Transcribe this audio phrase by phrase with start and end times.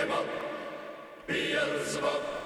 [0.00, 0.08] him
[1.26, 2.39] Beelzebub.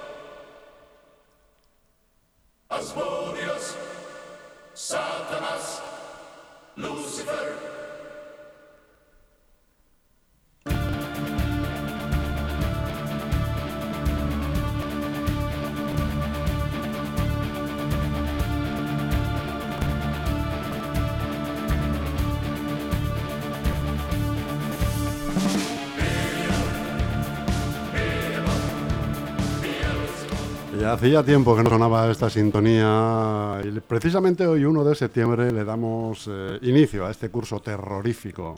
[30.95, 36.29] Hacía tiempo que no sonaba esta sintonía y precisamente hoy, 1 de septiembre, le damos
[36.31, 38.55] eh, inicio a este curso terrorífico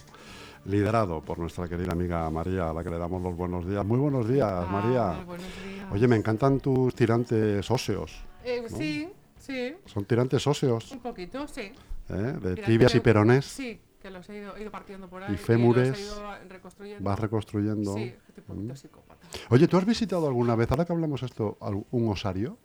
[0.67, 3.85] liderado por nuestra querida amiga María, a la que le damos los buenos días.
[3.87, 5.25] Muy buenos días, Ah, María.
[5.25, 5.87] buenos días.
[5.93, 8.13] Oye, me encantan tus tirantes óseos.
[8.45, 9.09] Eh, Sí,
[9.39, 11.63] sí, Son tirantes óseos, un poquito, sí.
[11.63, 11.73] ¿eh?
[12.09, 13.45] de Mira, tibias y peronés.
[13.45, 15.35] Sí, que los he ido, he ido partiendo por ahí.
[15.35, 17.05] Y fémures, los he ido reconstruyendo.
[17.05, 17.95] Vas reconstruyendo.
[17.95, 19.27] Sí, estoy un poquito psicópata.
[19.51, 21.57] Oye, ¿tú has visitado alguna vez, ahora que hablamos esto,
[21.91, 22.57] un osario?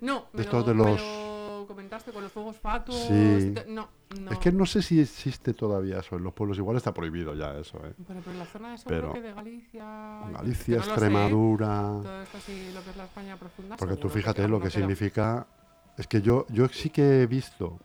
[0.00, 1.00] No, me, estos lo, de los-
[1.60, 2.98] lo comentaste con los fuegos fatuos.
[2.98, 3.14] Sí.
[3.14, 3.88] de- No,
[4.20, 4.30] no.
[4.32, 6.58] Es que no sé si existe todavía eso en los pueblos.
[6.58, 7.94] Igual está prohibido ya eso, ¿eh?
[7.98, 10.20] Bueno, pero en la zona de eso Pero- creo que de Galicia.
[10.32, 10.90] Galicia, que no lo sé.
[10.90, 11.68] Extremadura.
[12.02, 13.76] Todo esto sí, lo que es la España profunda.
[13.76, 15.46] Porque tú fíjate porque lo que significa.
[15.96, 17.78] Es que yo, yo sí que he visto,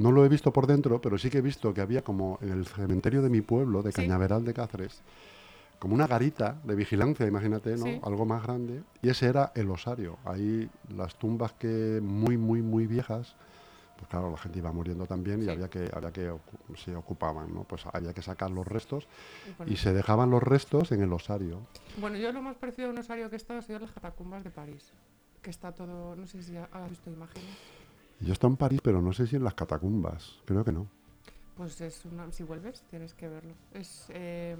[0.00, 2.50] no lo he visto por dentro, pero sí que he visto que había como en
[2.50, 3.92] el cementerio de mi pueblo, de.
[3.92, 5.02] Cañaveral de Cáceres,
[5.78, 7.84] como una garita de vigilancia, imagínate, ¿no?
[7.84, 8.00] Sí.
[8.02, 8.82] Algo más grande.
[9.02, 10.18] Y ese era el osario.
[10.24, 13.34] Ahí las tumbas que muy, muy, muy viejas,
[13.96, 16.32] pues claro, la gente iba muriendo también y había que, había que
[16.76, 17.64] se ocupaban, ¿no?
[17.64, 19.06] Pues había que sacar los restos
[19.58, 21.60] Bueno, y se dejaban los restos en el osario.
[21.98, 24.42] Bueno, yo lo más parecido a un osario que he estado ha sido las catacumbas
[24.44, 24.92] de París.
[25.42, 26.14] Que está todo.
[26.16, 27.48] No sé si ha- has visto imágenes.
[28.20, 30.38] Yo estado en París, pero no sé si en las catacumbas.
[30.44, 30.86] Creo que no.
[31.56, 32.30] Pues es una.
[32.32, 33.54] Si vuelves, tienes que verlo.
[33.72, 34.06] Es.
[34.10, 34.56] eh,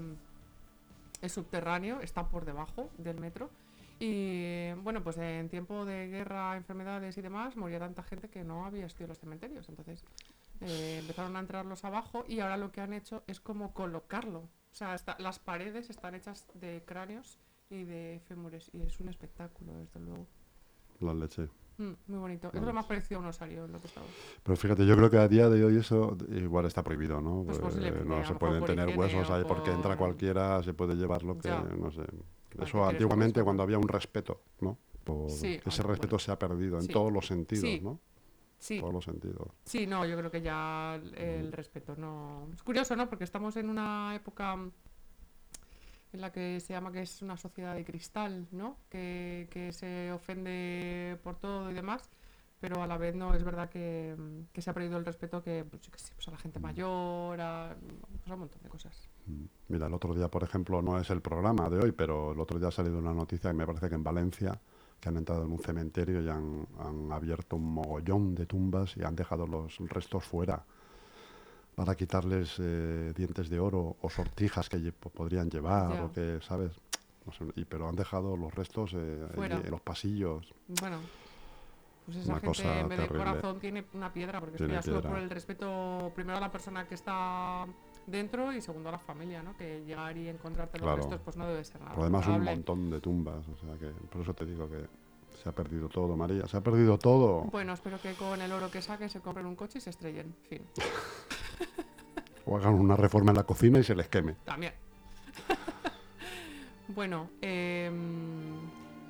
[1.21, 3.49] es subterráneo, está por debajo del metro.
[3.99, 8.65] Y bueno, pues en tiempo de guerra, enfermedades y demás, moría tanta gente que no
[8.65, 9.69] había estudiado los cementerios.
[9.69, 10.03] Entonces
[10.61, 14.39] eh, empezaron a entrarlos abajo y ahora lo que han hecho es como colocarlo.
[14.39, 17.37] O sea, está- las paredes están hechas de cráneos
[17.69, 18.71] y de fémures.
[18.73, 20.25] Y es un espectáculo, desde luego.
[20.99, 21.47] La leche.
[21.77, 22.51] Mm, muy bonito.
[22.53, 24.05] Es lo más parecido a un osario lo que he estado.
[24.43, 27.43] Pero fíjate, yo creo que a día de hoy eso igual está prohibido, ¿no?
[27.45, 30.95] Pues Eh, posiblemente, a no se pueden tener huesos ahí porque entra cualquiera, se puede
[30.95, 31.61] llevar lo que, Ya.
[31.61, 32.03] no sé.
[32.59, 34.77] Eso antiguamente cuando había un respeto, ¿no?
[35.03, 36.19] Por- Sí, ese ah, respeto bueno.
[36.19, 36.93] se ha perdido en Sí.
[36.93, 37.79] todos los sentidos, Sí.
[37.81, 37.99] ¿no?
[38.59, 39.47] Sí, Todos los sentidos.
[39.65, 42.47] Sí, no, yo creo que ya el, el respeto no.
[42.53, 43.09] Es curioso, ¿no?
[43.09, 44.55] Porque estamos en una época
[46.13, 48.77] en la que se llama que es una sociedad de cristal, ¿no?
[48.89, 52.09] Que, que se ofende por todo y demás,
[52.59, 55.41] pero a la vez no es verdad que, mm, que se ha perdido el respeto
[55.41, 57.75] que, pues, pues a la gente mayor, a,
[58.19, 59.09] pues a un montón de cosas.
[59.25, 59.45] Mm.
[59.69, 62.59] Mira, el otro día, por ejemplo, no es el programa de hoy, pero el otro
[62.59, 64.61] día ha salido una noticia que me parece que en Valencia,
[64.99, 69.03] que han entrado en un cementerio y han, han abierto un mogollón de tumbas y
[69.03, 70.63] han dejado los restos fuera
[71.75, 76.03] para quitarles eh, dientes de oro o sortijas que lle- podrían llevar Ya.
[76.05, 76.71] o que, ¿sabes?
[77.25, 80.53] No sé, y, pero han dejado los restos eh, en los pasillos.
[80.81, 80.97] Bueno,
[82.05, 84.67] pues esa Una gente cosa en vez de corazón tiene una piedra, porque es que
[84.67, 85.09] Tiene solo piedra.
[85.11, 87.65] por el respeto, primero a la persona que está
[88.07, 89.55] dentro y segundo a la familia, ¿no?
[89.55, 90.97] Que llegar y encontrarte los Claro.
[90.97, 91.91] restos, pues no debe ser nada.
[91.91, 92.55] Pero además un agradable.
[92.55, 94.87] montón de tumbas, o sea que por eso te digo que
[95.41, 97.43] se ha perdido todo, María, se ha perdido todo.
[97.51, 100.35] Bueno, espero que con el oro que saque se compren un coche y se estrellen.
[100.49, 100.63] Fin.
[102.51, 104.33] O hagan una reforma en la cocina y se les queme.
[104.43, 104.73] También.
[106.89, 108.57] bueno, em,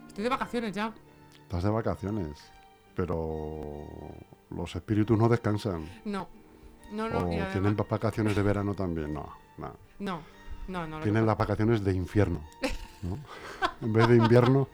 [0.07, 0.93] estoy de vacaciones ya.
[1.41, 2.51] Estás de vacaciones,
[2.95, 3.87] pero
[4.51, 5.89] los espíritus no descansan.
[6.05, 6.27] No.
[6.91, 7.17] No, no.
[7.17, 9.11] o además- tienen va- vacaciones de verano también.
[9.13, 9.27] No,
[9.57, 9.73] no.
[9.99, 10.21] no,
[10.67, 10.99] no, no.
[10.99, 12.41] Tienen las vacaciones de infierno.
[13.01, 13.17] ¿no?
[13.81, 14.67] en vez de invierno,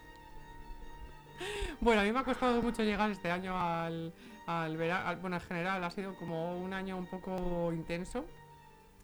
[1.80, 4.12] Bueno, a mí me ha costado mucho llegar este año al,
[4.46, 5.18] al verano.
[5.22, 8.26] Bueno, en general ha sido como un año un poco intenso.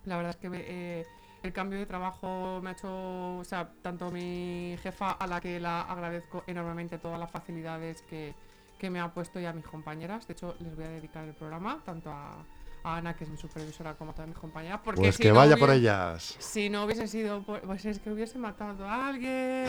[0.06, 1.06] La verdad es que eh,
[1.42, 5.58] el cambio de trabajo me ha hecho, o sea, tanto mi jefa, a la que
[5.60, 8.34] la agradezco enormemente todas las facilidades que,
[8.78, 10.26] que me ha puesto y a mis compañeras.
[10.26, 12.44] De hecho, les voy a dedicar el programa, tanto a,
[12.84, 14.80] a Ana, que es mi supervisora, como a todas mis compañeras.
[14.84, 16.36] Porque pues si que no vaya por ellas.
[16.38, 19.68] si no hubiese sido por- Pues es que hubiese matado a alguien.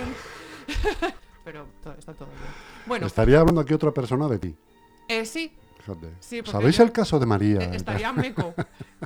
[1.44, 2.40] Pero todo, está todo bien.
[2.88, 4.56] Bueno, Estaría hablando aquí otra persona de ti.
[5.08, 6.10] eh, sí, Fíjate.
[6.20, 7.60] Sí, porque ¿Sabéis yo- el caso de María?
[7.60, 8.54] eh, estaría en meco.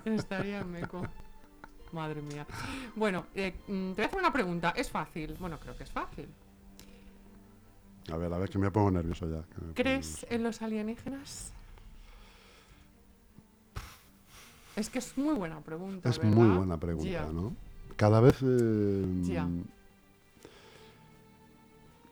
[0.05, 1.01] estaría en meco.
[1.91, 2.45] Madre mía.
[2.95, 4.73] Bueno, eh, mm, te voy a hacer una pregunta.
[4.75, 5.35] Es fácil.
[5.39, 6.27] Bueno, creo que es fácil.
[8.11, 9.43] A ver, a ver, que me pongo nervioso ya.
[9.73, 11.53] ¿Crees en los alienígenas?
[14.75, 16.09] Es que es muy buena pregunta.
[16.09, 16.33] Es ¿verdad?
[16.33, 17.27] muy buena pregunta.
[17.31, 17.53] ¿no?
[17.95, 18.37] Cada vez...
[18.41, 19.63] eh,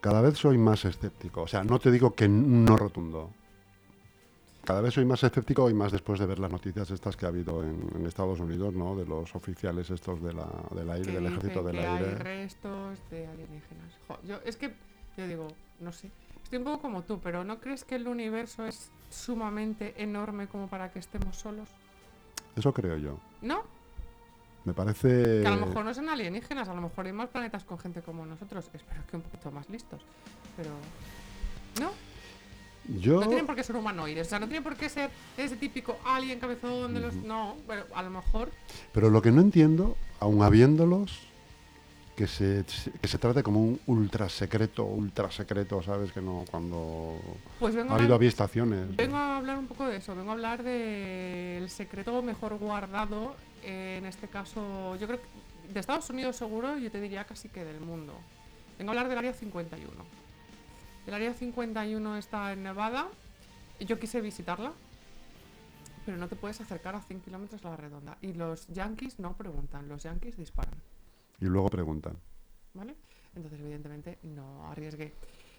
[0.01, 1.43] Cada vez soy más escéptico.
[1.43, 3.31] O sea, no te digo que no rotundo.
[4.67, 7.29] Cada vez soy más escéptico y más después de ver las noticias estas que ha
[7.29, 8.97] habido en, en Estados Unidos, ¿no?
[8.97, 12.15] De los oficiales estos de la, del aire, del ejército del que hay aire.
[12.15, 13.93] restos de alienígenas.
[14.09, 14.73] Jo, yo, es que,
[15.15, 15.47] yo digo,
[15.79, 16.11] no sé,
[16.43, 20.67] estoy un poco como tú, pero ¿no crees que el universo es sumamente enorme como
[20.67, 21.69] para que estemos solos?
[22.57, 23.17] Eso creo yo.
[23.41, 23.63] ¿No?
[24.65, 25.43] Me parece...
[25.43, 28.01] Que a lo mejor no son alienígenas, a lo mejor hay más planetas con gente
[28.01, 28.69] como nosotros.
[28.73, 30.01] Espero que un poquito más listos.
[30.57, 30.71] Pero.
[31.79, 31.91] ¿No?
[32.87, 33.19] Yo...
[33.19, 34.27] No tienen por qué ser humanoides.
[34.27, 37.13] O sea, no tienen por qué ser ese típico alien cabezón de los.
[37.15, 38.51] No, pero a lo mejor.
[38.93, 41.19] Pero lo que no entiendo, aun habiéndolos,
[42.15, 42.63] que se,
[43.01, 46.11] que se trate como un ultra secreto, ultra secreto, ¿sabes?
[46.11, 47.19] Que no, cuando
[47.59, 48.95] Pues ha habido avistaciones.
[48.95, 50.15] vengo a hablar un poco de eso.
[50.15, 53.35] Vengo a hablar del secreto mejor guardado.
[53.63, 57.49] eh, en este caso, yo creo que de Estados Unidos seguro, yo te diría casi
[57.49, 58.13] que del mundo.
[58.79, 59.91] Vengo a hablar del área 51.
[61.07, 63.07] El área 51 está en Nevada.
[63.79, 64.73] Y yo quise visitarla.
[66.05, 68.17] Pero no te puedes acercar a 100 kilómetros a la redonda.
[68.21, 70.75] Y los yankees no preguntan, los yankees disparan.
[71.39, 72.17] Y luego preguntan.
[72.77, 72.95] ¿vale?
[73.35, 75.13] Entonces, evidentemente, no arriesgué.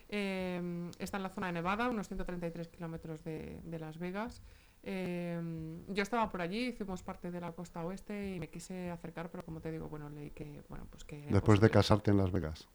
[0.09, 4.41] Eh, está en la zona de Nevada, unos 133 kilómetros de, de Las Vegas.
[4.83, 5.41] Eh,
[5.89, 9.44] yo estaba por allí, hicimos parte de la costa oeste y me quise acercar, pero
[9.44, 11.27] como te digo, bueno, leí que, bueno, pues que...
[11.29, 12.69] Después de casarte en Las Vegas.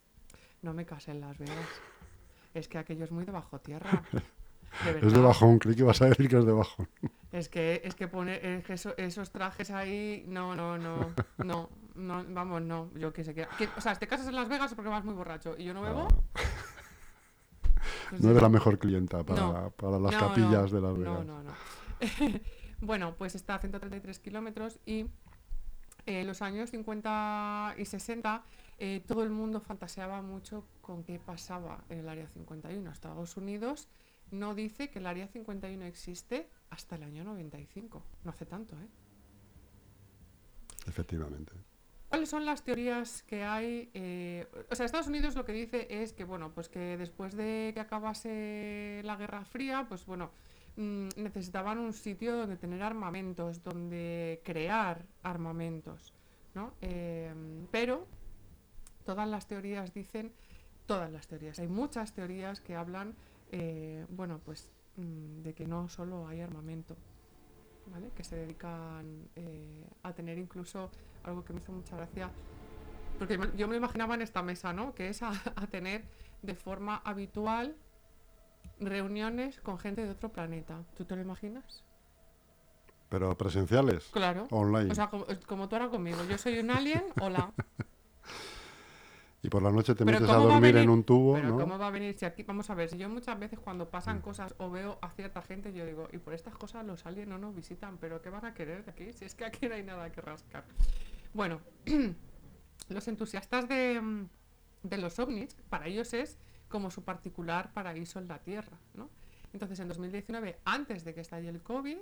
[0.61, 1.67] No me casé en Las Vegas.
[2.53, 4.03] Es que aquello es muy de bajo tierra.
[4.85, 6.89] De Es de bajón, creí que ibas a decir que es de bajón.
[7.31, 11.69] Es que, es que poner es que eso- esos trajes ahí, no, no, no, no,
[11.93, 14.73] no, vamos, no, yo que sé que, que- O sea, te casas en Las Vegas
[14.73, 16.07] porque vas muy borracho y yo no bebo.
[18.09, 18.47] pues No eres ya.
[18.47, 19.69] la mejor clienta para, No.
[19.71, 21.25] para las No, capillas no, de Las Vegas.
[21.25, 21.51] No, no, no.
[22.81, 25.05] bueno, pues está a 133 kilómetros y
[26.07, 28.43] en los años 50 y 60
[28.85, 32.91] eh, todo el mundo fantaseaba mucho con qué pasaba en el Área 51.
[32.91, 33.87] Estados Unidos
[34.29, 38.03] no dice que el Área 51 existe hasta el año 95.
[38.25, 38.89] No hace tanto, ¿eh?
[40.85, 41.53] Efectivamente.
[42.09, 43.89] ¿Cuáles son las teorías que hay?
[43.93, 47.71] eh, o sea, Estados Unidos lo que dice es que, bueno, pues que después de
[47.73, 50.31] que acabase la Guerra Fría, pues bueno,
[50.75, 56.13] mm, necesitaban un sitio donde tener armamentos, donde crear armamentos,
[56.53, 56.73] ¿no?
[56.81, 57.33] Eh,
[57.71, 58.09] pero
[59.03, 60.33] todas las teorías dicen,
[60.85, 63.15] todas las teorías, hay muchas teorías que hablan,
[63.51, 66.95] eh, bueno, pues mm, de que no solo hay armamento,
[67.87, 68.11] ¿vale?
[68.15, 70.89] Que se dedican eh, a tener incluso
[71.23, 72.31] algo que me hizo mucha gracia,
[73.19, 74.93] porque yo me imaginaba en esta mesa, ¿no?
[74.95, 76.03] Que es a, a tener
[76.41, 77.75] de forma habitual
[78.79, 80.83] reuniones con gente de otro planeta.
[80.97, 81.83] ¿Tú te lo imaginas?
[83.09, 84.47] Pero presenciales, Claro.
[84.49, 84.91] online.
[84.91, 86.17] O sea, como, como tú ahora conmigo.
[86.27, 87.51] Yo soy un alien, hola.
[89.43, 91.49] y por la noche te metes a ¿cómo va a dormir en un tubo, Pero
[91.49, 91.57] ¿no?
[91.59, 92.43] ¿cómo va a venir si aquí?
[92.43, 94.21] Vamos a ver, si yo muchas veces cuando pasan Mm.
[94.21, 97.37] cosas o veo a cierta gente, yo digo, y por estas cosas los aliens no
[97.37, 99.11] nos visitan, pero ¿qué van a querer de aquí?
[99.11, 100.63] Si es que aquí no hay nada que rascar.
[101.33, 101.59] Bueno,
[102.89, 104.29] los entusiastas de, mm,
[104.83, 106.37] de los ovnis, para ellos es
[106.69, 109.09] como su particular paraíso en la Tierra, ¿no?
[109.51, 111.97] Entonces, en 2019, antes de que estalle el COVID,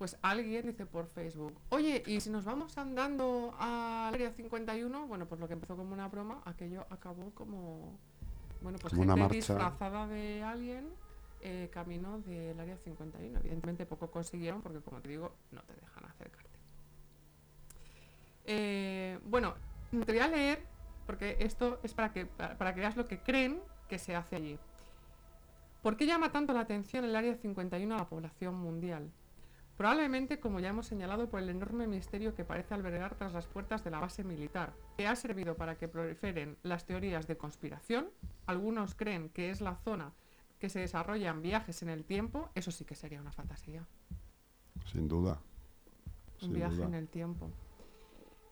[0.00, 5.06] pues alguien dice por Facebook, oye, ¿y si nos vamos andando al área 51?
[5.06, 7.98] Bueno, pues lo que empezó como una broma, aquello acabó como,
[8.62, 9.52] bueno, pues Como una gente marcha.
[9.52, 10.88] disfrazada de alguien
[11.42, 13.40] eh, camino del área 51.
[13.40, 16.58] Evidentemente poco consiguieron porque, como te digo, no te dejan acercarte.
[18.46, 19.52] Eh, bueno,
[19.90, 20.64] te voy a leer,
[21.04, 24.36] porque esto es para que, para, para que veas lo que creen que se hace
[24.36, 24.58] allí.
[25.82, 29.10] ¿Por qué llama tanto la atención el Área 51 a la población mundial?
[29.80, 33.82] Probablemente, como ya hemos señalado, por el enorme misterio que parece albergar tras las puertas
[33.82, 38.10] de la base militar, que ha servido para que proliferen las teorías de conspiración.
[38.44, 40.12] Algunos creen que es la zona
[40.58, 42.50] que se desarrollan viajes en el tiempo.
[42.54, 43.86] Eso sí que sería una fantasía.
[44.84, 45.40] Sin duda.
[46.34, 46.84] Un Sin viaje duda.
[46.88, 47.48] en el tiempo.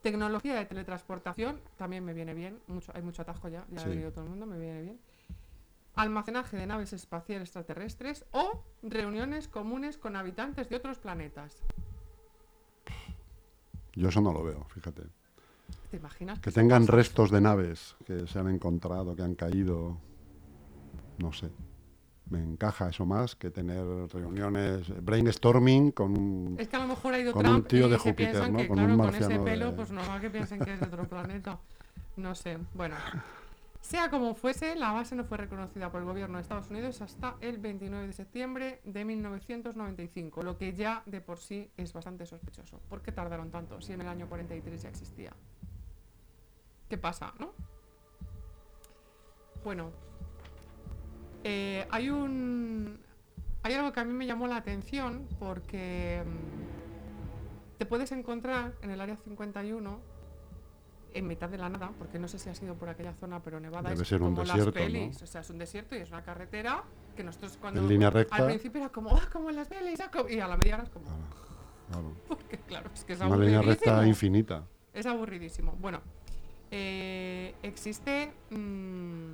[0.01, 2.57] Tecnología de teletransportación también me viene bien.
[2.65, 3.85] Mucho, hay mucho atajo ya, ya Sí.
[3.85, 4.99] ha venido todo el mundo, me viene bien.
[5.99, 11.61] Almacenaje de naves espaciales extraterrestres o reuniones comunes con habitantes de otros planetas.
[13.95, 15.01] Yo eso no lo veo, fíjate.
[15.91, 16.39] ¿Te imaginas?
[16.39, 19.97] Que tengan restos de naves que se han encontrado, que han caído.
[21.17, 21.49] No sé.
[22.29, 26.55] Me encaja eso más que tener reuniones, brainstorming con un...
[26.59, 28.59] Es que a lo mejor ha ido con un Trump tío de Júpiter, ¿no?
[28.59, 30.79] que, Con claro, un con ese marciano pelo, de- pues normal que piensen que es
[30.79, 31.59] de otro planeta.
[32.15, 32.57] No sé.
[32.73, 32.95] Bueno,
[33.81, 37.35] sea como fuese, la base no fue reconocida por el gobierno de Estados Unidos hasta
[37.41, 42.79] el 29 de septiembre de 1995, lo que ya de por sí es bastante sospechoso.
[42.89, 45.33] ¿Por qué tardaron tanto si en el año 43 ya existía?
[46.89, 47.53] ¿Qué pasa, no?
[49.63, 49.91] Bueno,
[51.43, 52.99] Eh, hay un.
[53.63, 58.89] Hay algo que a mí me llamó la atención porque mm, te puedes encontrar en
[58.89, 59.99] el área 51
[61.13, 63.59] en mitad de la nada, porque no sé si ha sido por aquella zona, pero
[63.59, 65.23] Nevada Debe es ser un como desierto, las pelis, ¿no?
[65.23, 66.83] o sea, es un desierto y es una carretera
[67.15, 68.35] que nosotros cuando En línea recta.
[68.35, 70.75] al principio era como, ah, como en las pelis, ah, como-", y a la media
[70.75, 71.23] hora es como, Claro,
[71.89, 72.13] claro.
[72.27, 74.63] porque claro, es que es Una línea recta infinita.
[74.93, 75.75] Es aburridísimo.
[75.79, 76.01] Bueno,
[76.71, 79.33] eh, existe mm,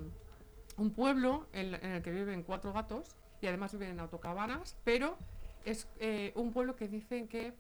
[0.78, 5.18] un pueblo en, en el que viven cuatro gatos y además viven en autocabanas, pero
[5.66, 7.54] es eh, un pueblo que dicen que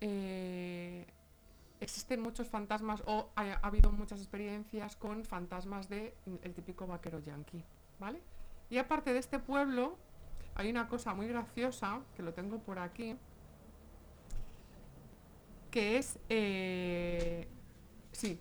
[0.00, 1.06] eh,
[1.80, 6.86] existen muchos fantasmas o ha, ha habido muchas experiencias con fantasmas de mm, el típico
[6.86, 7.62] vaquero yankee,
[7.98, 8.20] ¿vale?
[8.70, 9.96] Y aparte de este pueblo
[10.54, 13.16] hay una cosa muy graciosa que lo tengo por aquí
[15.70, 17.46] que es eh,
[18.12, 18.40] sí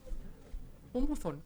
[0.94, 1.44] un buzón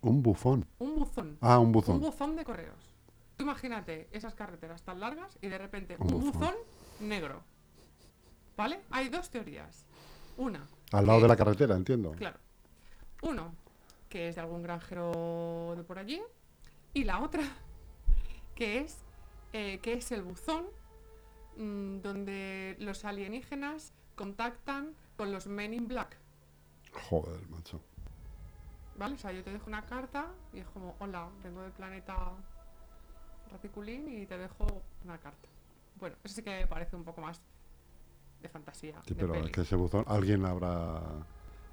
[0.00, 0.66] Un bufón.
[0.78, 2.00] un buzón Ah, un un buzón.
[2.00, 2.90] buzón de correos
[3.36, 6.32] Tú imagínate esas carreteras tan largas y de repente Un un, buzón.
[6.40, 6.54] buzón
[7.00, 7.42] negro
[8.56, 9.86] vale hay dos teorías
[10.36, 12.12] una Al lado de la carretera, entiendo.
[12.12, 12.38] claro
[13.22, 13.54] uno
[14.08, 16.20] que es de algún granjero de por allí
[16.92, 17.42] y la otra
[18.54, 18.98] que es
[19.54, 20.66] eh, que es el buzón
[21.56, 26.18] mm, donde los alienígenas contactan con los Men in Black
[27.08, 27.80] Joder, macho.
[28.98, 29.14] ¿Vale?
[29.14, 32.32] O sea, yo te dejo una carta y es como, hola, vengo del planeta
[33.50, 34.66] Raticulín y te dejo
[35.02, 35.48] una carta.
[35.98, 37.40] Bueno, eso sí que me parece un poco más
[38.42, 39.00] de fantasía.
[39.06, 41.00] Sí, de pero es que ese buzón alguien habrá.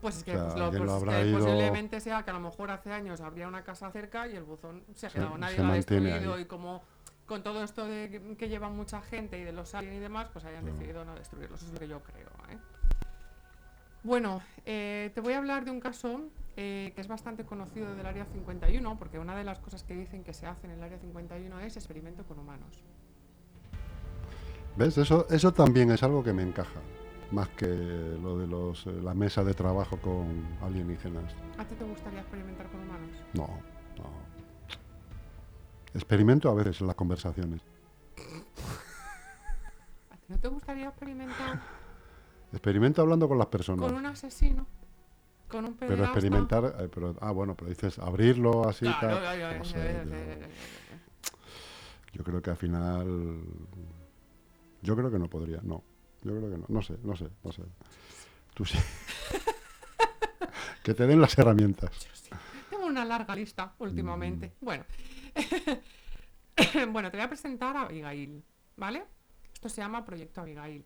[0.01, 2.29] Pues es que, o sea, pues lo- pues lo habrá que ido- posiblemente sea que
[2.29, 5.17] a lo mejor hace años habría una casa cerca y el buzón se ha Se-
[5.17, 6.41] quedado, nadie se lo ha destruido ahí.
[6.43, 6.81] y como
[7.25, 10.45] con todo esto de que- lleva mucha gente y de los aliens y demás, pues
[10.45, 12.27] hayan decidido no destruirlos, eso es lo que yo creo.
[12.49, 12.57] ¿eh?
[14.03, 16.21] Bueno, eh, te voy a hablar de un caso
[16.61, 20.23] eh, que es bastante conocido del Área 51, porque una de las cosas que dicen
[20.23, 22.83] que se hace en el Área 51 es experimento con humanos.
[24.79, 24.98] ¿Ves?
[24.98, 26.79] Eso, eso también es algo que me encaja.
[27.31, 31.36] Más que lo de los, eh, la mesa de trabajo con alienígenas.
[31.57, 33.09] ¿A ti te gustaría experimentar con humanos?
[33.33, 33.48] No,
[33.98, 34.09] no.
[35.93, 37.59] Experimento a veces en las conversaciones.
[40.12, 41.62] ¿A ti no te gustaría experimentar
[42.53, 43.86] Experimento hablando con las personas.
[43.86, 44.65] con un asesino?
[45.50, 48.86] ¿Con un Pero experimentar, eh, pero, ah, bueno, pero dices abrirlo así.
[52.13, 53.43] Yo creo que al final.
[54.81, 55.83] Yo creo que no podría, no.
[56.24, 56.65] Yo creo que no.
[56.67, 57.63] No sé, no sé, no sé.
[58.53, 58.77] Tú sí.
[60.83, 61.91] que te den las herramientas.
[62.69, 64.53] Tengo una larga lista últimamente.
[64.62, 64.65] Mm.
[64.65, 64.86] Bueno.
[66.91, 68.43] bueno, te voy a presentar a Abigail,
[68.77, 69.05] ¿vale?
[69.53, 70.86] Esto se llama Proyecto Abigail.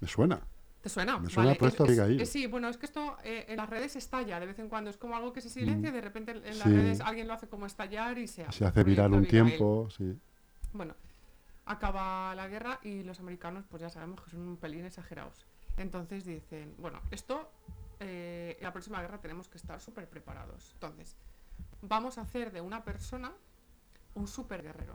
[0.00, 0.40] Me suena.
[0.82, 1.18] ¿Te suena?
[1.18, 2.20] Me suena Vale, Proyecto es- Abigail.
[2.20, 4.90] es- sí, bueno, es que esto eh, en las redes estalla de vez en cuando.
[4.90, 6.70] Es como algo que se silencia y de repente en las Mm.
[6.70, 6.76] Sí.
[6.76, 8.58] redes alguien lo hace como estallar y se hace.
[8.58, 10.16] Se hace viral un tiempo, sí.
[10.72, 10.94] Bueno,
[11.68, 15.46] acaba la guerra y los americanos, pues ya sabemos que son un pelín exagerados.
[15.76, 17.50] Entonces dicen, bueno, esto,
[18.00, 20.70] eh, la próxima guerra tenemos que estar súper preparados.
[20.74, 21.16] Entonces,
[21.82, 23.32] vamos a hacer de una persona
[24.14, 24.94] un super guerrero.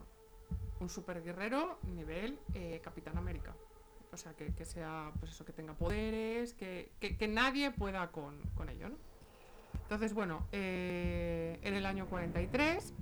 [0.80, 3.56] Un super guerrero nivel eh, Capitán América.
[4.12, 8.12] O sea, que, que sea, pues eso, que tenga poderes, que, que- que nadie pueda
[8.12, 8.98] con, con ello, ¿no?
[9.84, 12.94] Entonces, bueno, eh, en el año 43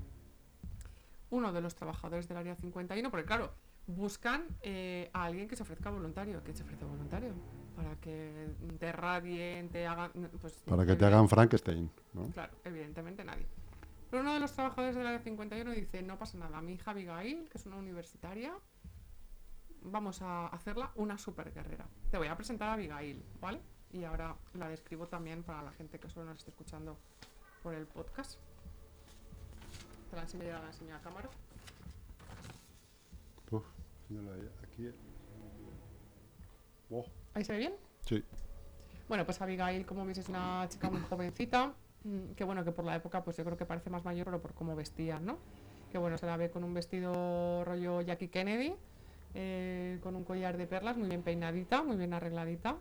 [1.31, 3.53] uno de los trabajadores del área 51, porque claro,
[3.87, 6.43] buscan eh, a alguien que se ofrezca voluntario.
[6.43, 7.33] que se ofrece voluntario?
[7.75, 10.11] Para que te radien, te hagan.
[10.39, 12.29] Pues, Para que te hagan Frankenstein, ¿no?
[12.29, 13.47] Claro, evidentemente nadie.
[14.09, 17.47] Pero uno de los trabajadores del área 51 dice: No pasa nada, mi hija Abigail,
[17.49, 18.53] que es una universitaria,
[19.83, 21.87] vamos a hacerla una super guerrera.
[22.09, 23.61] Te voy a presentar a Abigail, ¿vale?
[23.91, 26.97] Y ahora la describo también para la gente que solo nos esté escuchando
[27.63, 28.39] por el podcast.
[30.09, 31.29] Te la enseño, ya la enseño a cámara.
[33.51, 33.65] Uf,
[34.09, 34.89] mírala ahí, aquí.
[36.89, 37.73] Oh, ¿Ahí se ve bien?
[38.05, 38.23] sí,
[39.07, 42.85] Bueno, pues Abigail, como veis, es una chica muy jovencita, mm, que bueno, que por
[42.85, 45.37] la época, pues yo creo que parece más mayor, pero por cómo vestía, ¿no?
[45.91, 48.73] Que bueno, se la ve con un vestido rollo Jackie Kennedy,
[49.33, 52.77] eh, con un collar de perlas, muy bien peinadita, muy bien arregladita,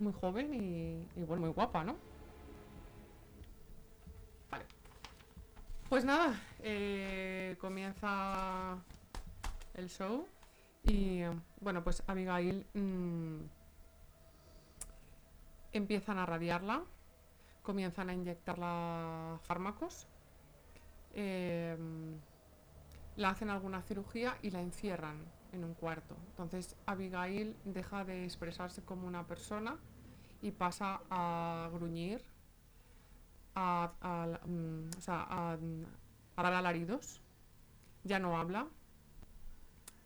[0.00, 1.96] muy joven y, y, bueno, muy guapa, ¿no?
[4.50, 4.64] Vale.
[5.88, 8.78] Pues nada, eh, comienza
[9.78, 10.26] el show
[10.84, 11.22] y
[11.60, 13.40] bueno, pues Abigail mm,
[15.72, 16.82] empiezan a radiarla,
[17.62, 20.08] comienzan a inyectarla fármacos,
[21.14, 22.18] em,
[23.16, 25.16] la hacen alguna cirugía y la encierran
[25.52, 26.16] en un cuarto.
[26.30, 29.78] Entonces Abigail deja de expresarse como una persona
[30.42, 32.22] y pasa a gruñir,
[33.54, 35.52] a, a- mm, o sea, a,
[36.36, 37.20] a dar alaridos
[38.04, 38.68] ya no habla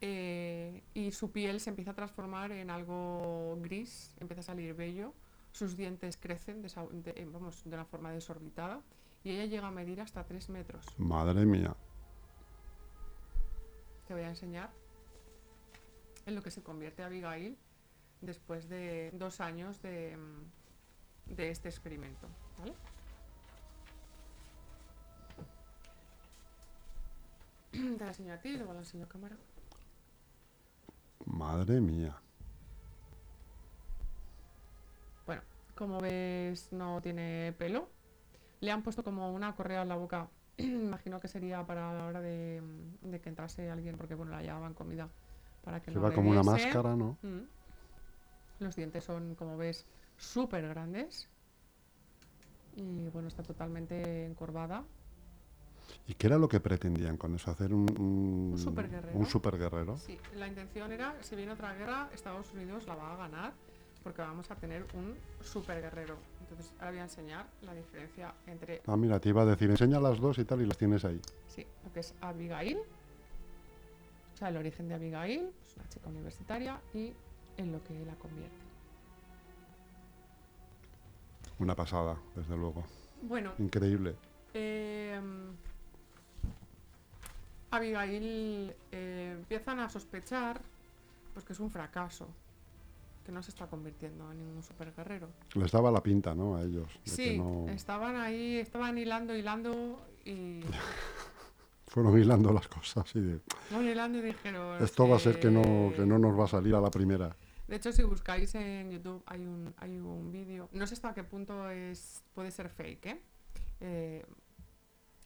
[0.05, 5.15] eh, y su piel se empieza a transformar en algo gris, empieza a salir vello,
[5.53, 6.69] sus dientes crecen de,
[7.15, 8.83] eh, vamos, de una forma desorbitada
[9.23, 10.85] y ella llega a medir hasta 3 metros.
[10.99, 11.77] Madre mía.
[14.09, 14.73] Te voy a enseñar
[16.27, 17.57] en lo que se convierte Abigail
[18.23, 22.27] después de dos años de, mm, de este experimento.
[22.59, 22.75] ¿vale?
[27.99, 29.37] Te la enseño a ti y luego la enseño a cámara.
[31.27, 32.21] Madre mía.
[35.27, 35.43] Bueno,
[35.75, 37.89] como ves, no tiene pelo.
[38.61, 40.29] Le han puesto como una correa en la boca.
[40.57, 42.63] Imagino que sería para la hora de,
[43.03, 45.09] de que entrase alguien, porque bueno, la llevaban comida
[45.65, 47.19] para que Se no como una máscara, ¿no?
[47.23, 47.43] Mm.
[48.61, 49.87] Los dientes son, como ves,
[50.17, 51.29] súper grandes.
[52.77, 54.85] Y bueno, está totalmente encorvada.
[56.07, 57.51] ¿Y qué era lo que pretendían con eso?
[57.51, 57.87] ¿Hacer un,
[58.53, 59.19] un, superguerrero.
[59.19, 59.97] un superguerrero?
[59.99, 63.53] Sí, la intención era, si viene otra guerra, Estados Unidos la va a ganar
[64.03, 66.17] porque vamos a tener un super guerrero.
[66.41, 70.01] Entonces, ahora voy a enseñar la diferencia entre Ah, mira, te iba a decir, enseña
[70.01, 71.21] las dos y tal, y las tienes ahí.
[71.47, 76.81] Sí, lo que es Abigail, o sea, el origen de Abigail, es una chica universitaria,
[76.93, 77.13] y
[77.57, 78.57] en lo que la convierte.
[81.59, 82.85] Una pasada, desde luego.
[83.23, 84.17] Bueno, Increíble.
[84.53, 85.55] em,
[87.73, 90.61] Abigail eh, empiezan a sospechar
[91.33, 92.29] pues que es un fracaso,
[93.25, 95.29] que no se está convirtiendo en ningún superguerrero.
[95.55, 96.57] Les daba la pinta, ¿no?
[96.57, 96.89] A ellos.
[96.93, 100.61] de que Sí, no- estaban ahí, estaban hilando, hilando y
[101.87, 104.83] Fueron hilando las cosas y de, no, hilando y dijeron.
[104.83, 107.37] esto va a ser que no, que no nos va a salir a la primera.
[107.69, 111.23] De hecho, si buscáis en YouTube hay un, hay un vídeo, no sé hasta qué
[111.25, 113.21] punto es puede ser fake, ¿eh?
[113.81, 114.27] Eh,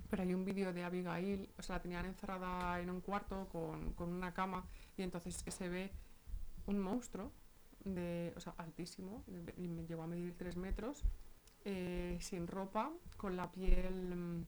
[0.09, 3.93] pero hay un vídeo de Abigail, o sea, la tenían encerrada en un cuarto con,
[3.95, 4.65] con una cama
[4.97, 5.93] y entonces que se ve
[6.67, 7.33] un monstruo,
[7.85, 9.23] de, o sea, altísimo,
[9.57, 11.05] y me llegó a medir 3 metros,
[11.65, 14.45] eh, sin ropa, con la piel mm,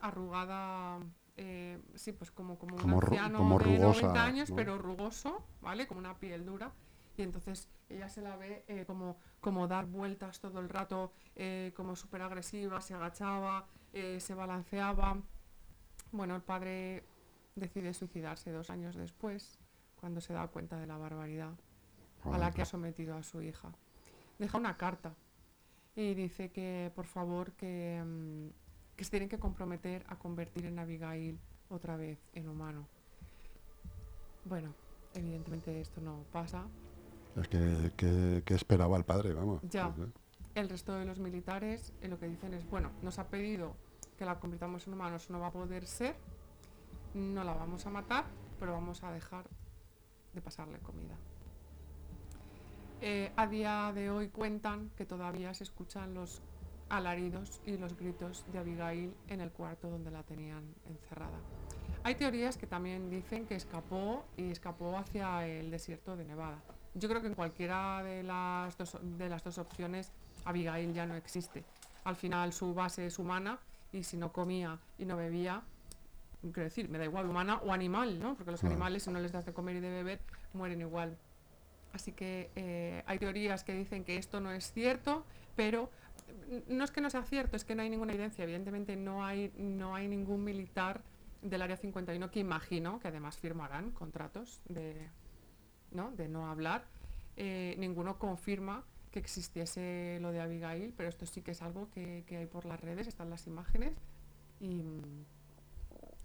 [0.00, 0.98] arrugada,
[1.36, 4.56] eh, sí, pues como, como un Como ru- anciano como de rugosa, 90 años, ¿no?
[4.56, 5.86] pero rugoso, ¿vale?
[5.86, 6.72] Como una piel dura.
[7.16, 11.72] Y entonces ella se la ve eh, como, como dar vueltas todo el rato, eh,
[11.76, 15.18] como súper agresiva, se agachaba, eh, se balanceaba.
[16.12, 17.04] Bueno, el padre
[17.56, 19.58] decide suicidarse dos años después,
[20.00, 21.52] cuando se da cuenta de la barbaridad
[22.24, 23.70] a la que ha sometido a su hija.
[24.38, 25.14] Deja una carta
[25.94, 30.78] y dice que por favor que, mm, que se tienen que comprometer a convertir en
[30.78, 32.86] Abigail otra vez en humano.
[34.44, 34.74] Bueno,
[35.14, 36.66] evidentemente esto no pasa.
[37.36, 39.60] Es que, que- que esperaba el padre, vamos.
[39.70, 39.94] Ya.
[40.60, 43.76] El resto de los militares eh, lo que dicen es, bueno, nos ha pedido
[44.18, 46.14] que la convirtamos en humanos, no va a poder ser,
[47.14, 48.26] no la vamos a matar,
[48.58, 49.46] pero vamos a dejar
[50.34, 51.16] de pasarle comida.
[53.00, 56.42] Eh, a día de hoy cuentan que todavía se escuchan los
[56.90, 61.38] alaridos y los gritos de Abigail en el cuarto donde la tenían encerrada.
[62.02, 66.58] Hay teorías que también dicen que escapó y escapó hacia el desierto de Nevada.
[66.92, 70.12] Yo creo que en cualquiera de las de las dos opciones
[70.44, 71.64] Abigail ya no existe.
[72.04, 73.58] Al final su base es humana
[73.92, 75.62] y si no comía y no bebía,
[76.40, 78.34] quiero decir, me da igual humana o animal, ¿no?
[78.34, 80.20] Porque los animales si no les das de comer y de beber
[80.54, 81.16] mueren igual.
[81.92, 85.24] Así que eh, hay teorías que dicen que esto no es cierto,
[85.56, 85.90] pero
[86.48, 88.44] n- no es que no sea cierto, es que no hay ninguna evidencia.
[88.44, 91.02] Evidentemente no hay, no hay ningún militar
[91.42, 95.08] del Área 51 que imagino que además firmarán contratos de
[95.90, 96.84] no, de no hablar.
[97.36, 102.24] Eh, ninguno confirma que existiese lo de Abigail, pero esto sí que es algo que,
[102.26, 103.92] que hay por las redes, están las imágenes.
[104.60, 105.24] Y mm,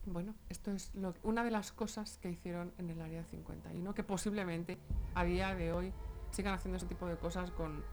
[0.07, 4.03] bueno, esto es lo- una de las cosas que hicieron en el Área 51, que
[4.03, 4.77] posiblemente
[5.15, 5.91] a día de hoy
[6.31, 7.83] sigan haciendo ese tipo de cosas con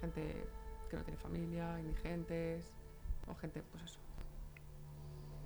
[0.00, 0.44] gente
[0.88, 2.72] que no tiene familia, indigentes,
[3.28, 3.98] o gente, pues eso,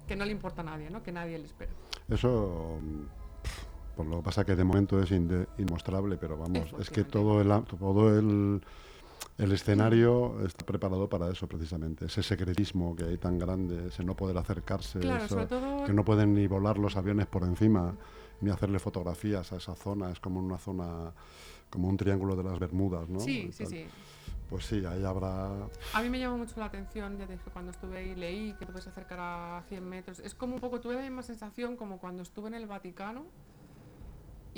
[0.07, 1.03] que no le importa a nadie, ¿no?
[1.03, 1.71] Que nadie le espera.
[2.09, 2.79] Eso,
[3.99, 7.41] pf, pues lo que pasa que de momento es inmostrable, pero vamos, es que todo
[7.41, 8.61] el, todo el,
[9.39, 14.15] el escenario está preparado para eso precisamente, ese secretismo que hay tan grande, ese no
[14.15, 17.95] poder acercarse, Claro, eso, sobre todo que no pueden ni volar los aviones por encima,
[18.41, 21.13] ni hacerle fotografías a esa zona, es como una zona,
[21.71, 23.21] como un triángulo de las Bermudas, ¿no?
[23.21, 23.87] Sí, sí, sí.
[24.49, 25.51] Pues sí, ahí habrá...
[25.93, 28.65] A mí me llamó mucho la atención, ya te dije, cuando estuve ahí leí que
[28.65, 30.21] te puedes acercar a 100 metros.
[30.21, 33.27] Es como un poco, tuve la misma sensación como cuando estuve en el Vaticano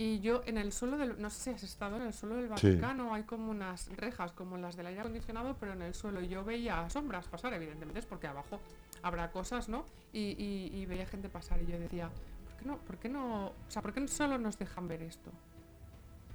[0.03, 2.47] Y yo en el suelo del, no sé si has estado en el suelo del
[2.57, 2.69] Sí.
[2.69, 6.43] Vaticano, hay como unas rejas como las del aire acondicionado, pero en el suelo yo
[6.43, 8.61] veía sombras pasar, evidentemente es porque abajo
[9.03, 9.85] habrá cosas, ¿no?
[10.15, 13.47] Y, y- y veía gente pasar y yo decía, ¿por qué no, por qué no,
[13.49, 15.31] o sea, por qué solo nos dejan ver esto?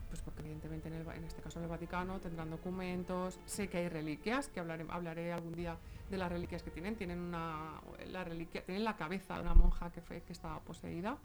[0.10, 3.67] Pues porque evidentemente en, el, Va- en este caso en el Vaticano tendrán documentos, sé
[3.67, 5.75] que hay reliquias, que hablaré, hablaré algún día
[6.12, 9.89] de las reliquias que tienen, tienen una la reliquia, tienen la cabeza de una monja
[9.91, 11.17] que fue que estaba poseída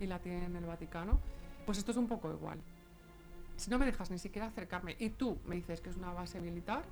[0.00, 1.20] y la tienen en el Vaticano.
[1.66, 2.58] Pues esto es un poco igual.
[3.56, 6.40] Si no me dejas ni siquiera acercarme y tú me dices que es una base
[6.40, 6.82] militar,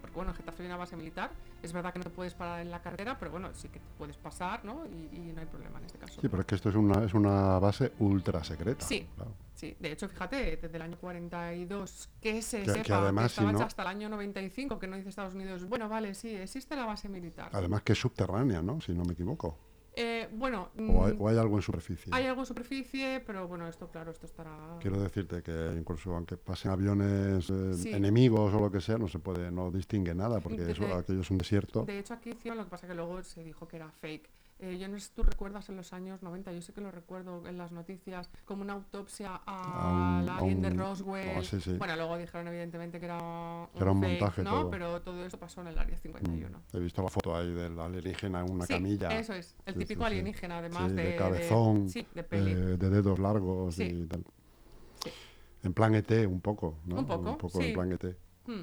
[0.00, 1.30] porque bueno, en Getafe hay una base militar,
[1.62, 3.86] es verdad que no te puedes parar en la carretera, pero bueno, sí que te
[3.98, 4.84] puedes pasar, ¿no?
[4.86, 6.20] Y, y no hay problema en este caso.
[6.20, 8.84] Sí, pero es que esto es una, es una base ultra secreta.
[8.84, 9.06] Sí.
[9.16, 9.32] claro.
[9.54, 13.42] Sí, de hecho, fíjate, desde el año 42, que se Que- sepa que además, si
[13.42, 16.74] hecha no- hasta el año 95, que no dice Estados Unidos, bueno, vale, sí, existe
[16.74, 17.50] la base militar.
[17.52, 18.80] Además que es subterránea, ¿no?
[18.80, 19.56] Si no me equivoco.
[19.94, 22.10] Eh, bueno, O hay, mm, o hay algo en superficie.
[22.14, 24.78] hay algo en superficie, pero bueno, esto, claro, esto estará...
[24.80, 27.90] Quiero decirte que incluso aunque pasen aviones eh, Sí.
[27.92, 31.20] enemigos o lo que sea, no se puede, no distingue nada, porque De- eso, aquello
[31.20, 31.84] es un desierto.
[31.84, 34.30] De hecho, aquí hicieron lo que pasa que luego se dijo que era fake.
[34.64, 36.92] Eh, yo no sé si tú recuerdas en los años 90, yo sé que lo
[36.92, 41.36] recuerdo en las noticias, como una autopsia A al un- a alien de Roswell.
[41.38, 41.72] oh, sí, sí.
[41.78, 44.50] Bueno, luego dijeron evidentemente que era un, Que era un fake, montaje ¿no?
[44.50, 44.70] todo.
[44.70, 46.58] Pero todo eso pasó en el área 51.
[46.72, 46.76] Mm.
[46.76, 49.08] He visto la foto ahí del alienígena en una Sí, camilla.
[49.18, 52.52] Eso es, el típico alienígena, además de, de cabezón, sí, de peli.
[52.52, 53.82] eh, de dedos largos Sí.
[53.82, 54.24] y tal.
[55.64, 56.96] En plan ET, un poco, ¿no?
[57.00, 58.16] Un poco, Un poco en plan ET.
[58.46, 58.62] Hmm.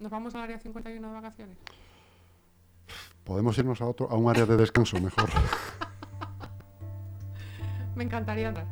[0.00, 1.56] ¿Nos vamos al área 51 de vacaciones?
[3.30, 5.30] Podemos irnos a otro, a un área de descanso mejor.
[7.94, 8.66] Me encantaría andar.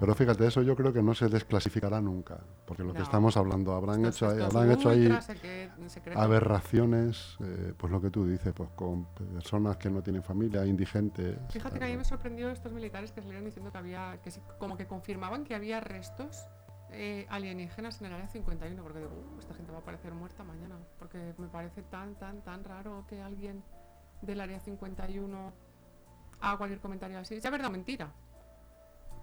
[0.00, 3.74] Pero fíjate, eso yo creo que no se desclasificará nunca, porque lo que estamos hablando,
[3.74, 5.18] habrán Esto hecho, esto habrán hecho ahí
[6.14, 11.36] aberraciones, eh, pues lo que tú dices, pues con personas que no tienen familia, indigentes.
[11.50, 14.32] Fíjate que a eh, mí me sorprendió estos militares que salieron diciendo que había, que
[14.58, 16.48] como que confirmaban que había restos
[16.90, 20.44] eh, alienígenas en el área 51, porque digo, "Uh, esta gente va a aparecer muerta
[20.44, 23.62] mañana, porque me parece tan, tan, tan raro que alguien
[24.22, 25.52] del área 51
[26.40, 27.40] haga cualquier comentario así.
[27.40, 28.12] Ya verdad, mentira.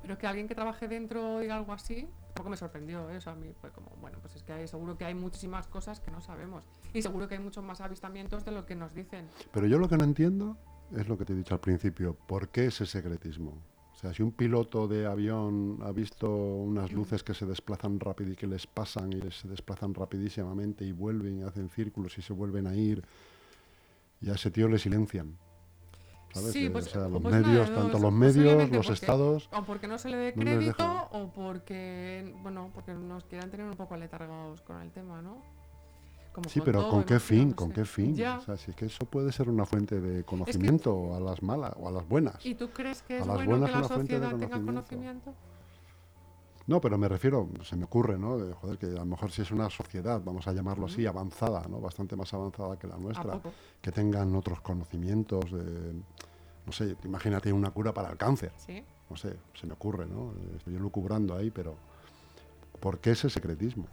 [0.02, 3.18] Pero que alguien que trabaje dentro diga algo así, poco me sorprendió ¿eh?
[3.18, 3.52] eso a mí.
[3.60, 6.68] Fue como, bueno, pues es que hay, seguro que hay muchísimas cosas que no sabemos.
[6.94, 9.28] Y seguro que hay muchos más avistamientos de lo que nos dicen.
[9.52, 10.58] Pero yo lo que no entiendo
[10.92, 13.64] es lo que te he dicho al principio, ¿por qué ese secretismo?
[14.06, 18.36] Sea, si un piloto de avión ha visto unas luces que se desplazan rápido y
[18.36, 22.32] que les pasan y les- se desplazan rapidísimamente y vuelven y hacen círculos y se
[22.32, 23.04] vuelven a ir,
[24.22, 25.36] y a ese tío le silencian.
[26.36, 26.52] ¿Sabes?
[26.52, 29.64] Sí, Eh, pues, o sea, los pues medios, tanto los medios, los porque- estados, O
[29.64, 33.96] porque no se le dé crédito o porque, bueno, porque nos quieran tener un poco
[33.96, 35.42] aletargados con el tema, ¿no?
[36.36, 37.54] Como Sí, pero todo, ¿con qué fin?
[37.54, 38.14] ¿Con qué fin?
[38.14, 38.40] Ya.
[38.40, 41.72] O sea, si es que eso puede ser una fuente de conocimiento a las malas
[41.80, 42.46] o a las buenas.
[42.46, 44.40] ¿Y tú crees que A es las bueno buenas que la una fuente de sociedad
[44.50, 45.24] tenga conocimiento.
[45.32, 45.34] conocimiento?
[46.68, 48.38] No, pero me refiero, se me ocurre, ¿no?
[48.38, 51.64] De, joder, que a lo mejor si es una sociedad, vamos a llamarlo así, avanzada,
[51.70, 51.80] ¿no?
[51.80, 53.40] Bastante más avanzada que la ¿A nuestra,
[53.82, 55.94] que tengan otros conocimientos, de,
[56.66, 58.84] no sé, imagínate una cura para el cáncer, Sí.
[59.10, 60.34] no sé, se me ocurre, ¿no?
[60.58, 61.76] Estoy lucubrando ahí, pero
[62.80, 63.86] ¿por qué ese secretismo?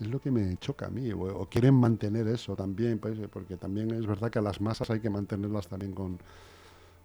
[0.00, 3.56] Es lo que me choca a mí, o, o quieren mantener eso también, pues, porque
[3.56, 6.18] también es verdad que a las masas hay que mantenerlas también con,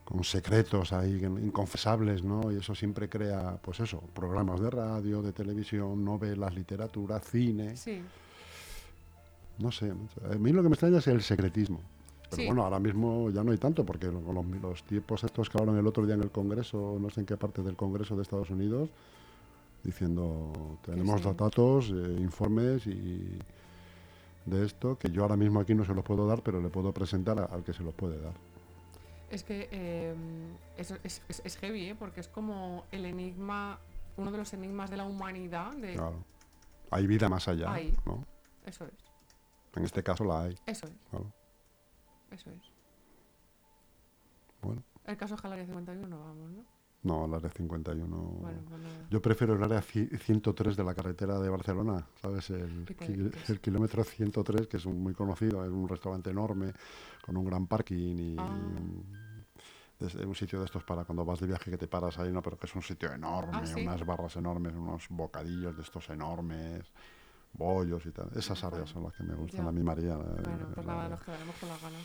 [0.06, 2.52] con secretos ahí inconfesables, ¿no?
[2.52, 8.02] Y eso siempre crea, pues eso, programas de radio, de televisión, novelas, literatura, cine, Sí.
[9.60, 9.92] no sé.
[10.32, 11.82] A mí lo que me extraña es el secretismo.
[12.30, 12.46] Pero Sí.
[12.48, 15.58] bueno, ahora mismo ya no hay tanto, porque lo- con los, los tiempos estos que
[15.58, 18.24] hablaron el otro día en el Congreso, no sé en qué parte del Congreso de
[18.24, 18.90] Estados Unidos,
[19.86, 20.52] diciendo,
[20.84, 21.30] tenemos sí.
[21.38, 23.38] datos, eh, informes y
[24.46, 26.92] de esto, que yo ahora mismo aquí no se los puedo dar, pero le puedo
[26.94, 28.34] presentar a- al que se los puede dar.
[29.30, 30.16] Es que eh,
[30.78, 31.96] es, es, es- es heavy, ¿eh?
[31.96, 33.80] Porque es como el enigma,
[34.18, 35.74] uno de los enigmas de la humanidad.
[35.74, 36.24] De, Claro.
[36.92, 37.96] Hay vida más allá, Hay.
[38.06, 38.24] ¿no?
[38.66, 38.94] Eso es,
[39.76, 40.56] En este caso la hay.
[40.68, 41.32] eso es, claro.
[42.32, 42.62] eso es.
[44.62, 46.64] Bueno, El caso es que al área 51 no vamos, ¿no?
[47.06, 48.16] No, la área 51.
[48.18, 48.96] Bueno, pues nada.
[49.10, 52.50] Yo prefiero el área ci- 103 de la carretera de Barcelona, ¿sabes?
[52.50, 53.50] El, ¿Qué te ki- dices?
[53.50, 56.74] el kilómetro 103, que es un- muy conocido, es un restaurante enorme,
[57.24, 58.44] con un gran parking y Ah.
[58.46, 62.58] un, sitio de estos para cuando vas de viaje que te paras ahí, no, pero
[62.58, 63.82] que es un sitio enorme, Ah, ¿sí?
[63.82, 66.84] unas barras enormes, unos bocadillos de estos enormes,
[67.54, 68.30] bollos y tal.
[68.36, 69.70] Esas áreas son las que me gustan Ya.
[69.70, 70.18] a mí, María.
[70.18, 72.02] Bueno, pues nada, nos quedaremos con las ganas.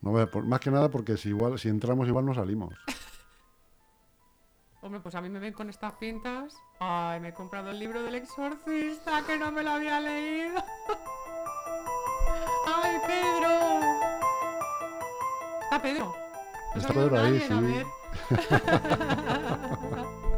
[0.00, 2.74] no, más que nada porque si igual si entramos igual no salimos.
[4.84, 6.54] Hombre, pues a mí me ven con estas pintas.
[6.78, 10.56] Ay, me he comprado el libro del exorcista que no me lo había leído.
[12.66, 13.48] ¡Ay, Pedro!
[15.62, 16.14] está Pedro.
[16.74, 17.64] No Está Pedro ahí, nadie, a sí.
[17.64, 17.86] ver.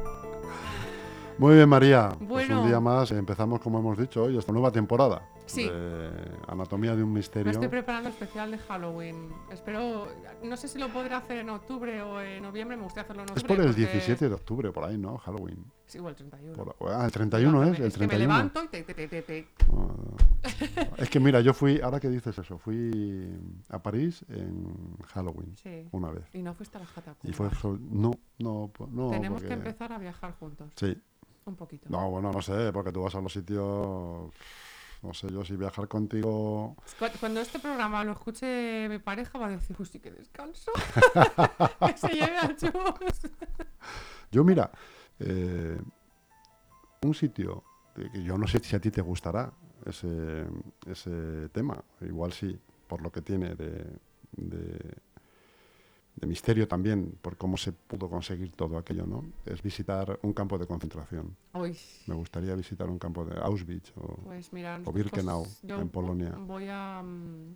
[1.38, 2.09] Muy bien, María.
[2.16, 2.62] Pues Bueno.
[2.62, 5.68] un día más empezamos, como hemos dicho, hoy esta nueva temporada Sí.
[5.68, 6.11] de
[6.49, 7.53] Anatomía de un Me Misterio.
[7.53, 9.29] estoy preparando especial de Halloween.
[9.53, 10.09] Espero,
[10.42, 12.79] no sé si lo podré hacer en octubre o en noviembre.
[12.79, 13.57] Me gustaría hacerlo en Es octubre.
[13.57, 15.18] por el porque- 17 de octubre, por ahí, ¿no?
[15.18, 15.62] Halloween.
[15.85, 16.55] Sí, o el 31.
[16.64, 18.18] Por- ah, el 31 es, el que me 31.
[18.18, 20.94] levanto y te, te, te, te, Ah.
[20.96, 23.31] es que mira, yo fui, ahora que dices eso, fui
[23.68, 25.87] a París en Halloween Sí.
[25.92, 26.25] una vez.
[26.33, 27.29] Y no fuiste a las catacumbas.
[27.29, 28.70] Y fue, no, no.
[29.11, 30.70] Tenemos porque- que empezar a viajar juntos.
[30.77, 30.96] Sí,
[31.47, 31.87] Un poquito.
[31.89, 34.31] no, bueno, no sé, porque tú vas a los sitios,
[35.03, 36.77] no sé yo, si viajar contigo...
[36.99, 40.73] Cu- Cuando este programa lo escuche mi pareja va a decir, uy, sí que descanso.
[41.87, 42.73] que se lleve a chus.
[44.33, 44.71] Yo mira,
[45.21, 45.81] eh,
[47.03, 47.63] un sitio
[47.95, 49.51] que yo no sé si a ti te gustará
[49.87, 50.47] ese,
[50.87, 53.87] ese tema, igual sí, por lo que tiene de,
[54.33, 54.95] de,
[56.16, 59.24] de misterio también, por cómo se pudo conseguir todo aquello, ¿no?
[59.44, 61.37] Es visitar un campo de concentración.
[61.55, 61.76] Uy,
[62.07, 64.16] Me gustaría visitar un campo de Auschwitz o...
[64.24, 66.31] pues mira, O Birkenau, pues en Polonia.
[66.38, 67.55] Voy a mm,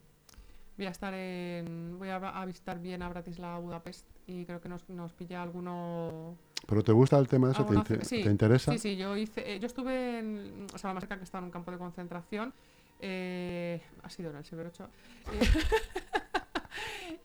[0.76, 4.68] voy a estar en voy a, a visitar bien a Bratislava, Budapest y creo que
[4.68, 7.64] nos, nos pilla alguno ¿Pero te gusta el tema de eso?
[7.64, 8.72] ¿Te, alguna inte- ce- sí, te interesa?
[8.72, 11.40] Sí, sí, yo hice, eh, yo estuve en, o sea, la más cerca que estaba
[11.40, 12.52] en un campo de concentración,
[13.00, 15.40] eh, ha sido en el eh,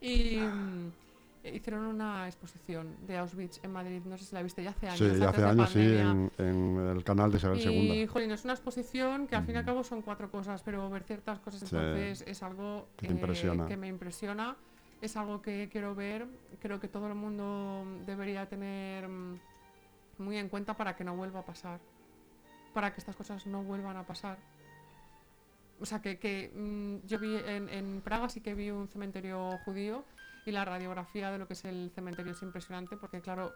[0.00, 0.90] y mm,
[1.54, 4.98] hicieron una exposición de Auschwitz en Madrid, no sé si la viste ya hace años.
[4.98, 6.10] Sí, ya antes hace de años, sí, pandemia.
[6.38, 7.62] en, en el canal de Isabel Y,
[8.00, 8.06] II.
[8.06, 11.02] jolín, es una exposición que al fin y al cabo son cuatro cosas, pero ver
[11.04, 11.74] ciertas cosas Sí.
[11.76, 13.66] entonces es algo Que impresiona.
[13.66, 14.56] que me impresiona,
[15.00, 16.26] es algo que quiero ver,
[16.60, 19.38] creo que todo el mundo debería tener mm,
[20.18, 21.80] muy en cuenta para que no vuelva a pasar,
[22.72, 24.38] para que estas cosas no vuelvan a pasar.
[25.78, 29.58] O sea, que, que, mm, yo vi en, en Praga sí que vi un cementerio
[29.66, 30.04] judío
[30.46, 33.52] y la radiografía de lo que es el cementerio es impresionante porque, claro,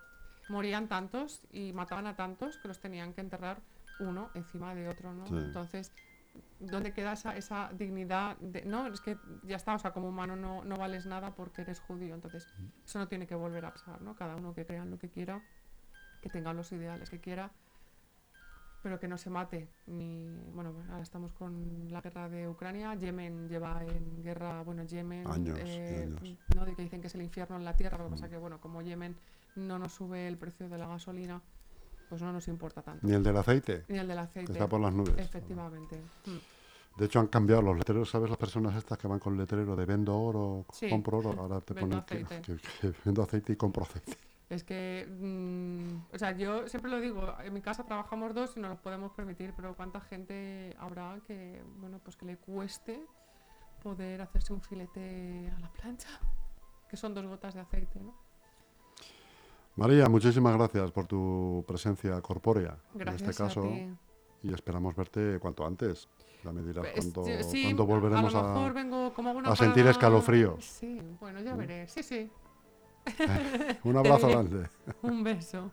[0.48, 3.60] morían tantos y mataban a tantos que los tenían que enterrar
[4.00, 5.26] uno encima de otro, ¿no?
[5.26, 5.34] Sí.
[5.36, 5.92] Entonces,
[6.58, 8.36] ¿dónde queda esa, esa dignidad?
[8.38, 11.62] De, no, es que ya está, o sea, como humano no, no vales nada porque
[11.62, 12.48] eres judío, entonces
[12.84, 14.16] eso no tiene que volver a pasar, ¿no?
[14.16, 15.40] Cada uno que crea en lo que quiera,
[16.20, 17.52] que tenga los ideales que quiera,
[18.82, 19.68] pero que no se mate.
[19.86, 25.26] Ni, bueno, ahora estamos con la guerra de Ucrania, Yemen lleva en guerra, bueno, Yemen,
[25.30, 26.38] Años eh, años.
[27.20, 28.30] El infierno en la tierra, lo que pasa Mm.
[28.30, 29.16] que, bueno, como Yemen
[29.56, 31.40] no nos sube el precio de la gasolina,
[32.08, 33.06] pues no nos importa tanto.
[33.06, 34.52] Ni el del aceite, Ni el del que aceite.
[34.52, 35.14] está por las nubes.
[35.18, 36.00] Efectivamente.
[36.26, 36.98] Mm.
[36.98, 38.28] De hecho, han cambiado los letreros, ¿sabes?
[38.28, 40.90] Las personas estas que van con letrero de vendo oro, Sí.
[40.90, 42.42] compro oro, ahora te Vendo ponen que, aceite.
[42.80, 44.16] que- que vendo aceite y compro aceite.
[44.48, 48.60] Es que, mm, o sea, yo siempre lo digo, en mi casa trabajamos dos y
[48.60, 53.06] nos los podemos permitir, pero ¿cuánta gente habrá que, bueno, pues que le cueste
[53.84, 56.08] poder hacerse un filete a la plancha?
[56.90, 58.12] Que son dos gotas de aceite, ¿no?
[59.76, 63.88] María, muchísimas gracias por tu presencia corpórea Gracias en este caso a ti.
[64.42, 66.08] y esperamos verte cuanto antes.
[66.44, 68.52] Ya me dirás Pues, cuándo, sí, cuándo volveremos a lo a...
[68.54, 70.64] mejor vengo como hago una a sentir escalofríos.
[70.64, 71.58] Sí, bueno, ya ¿Mm?
[71.58, 71.88] veré.
[71.88, 72.30] Sí, sí.
[73.84, 74.68] Un abrazo grande.
[75.02, 75.70] Un beso.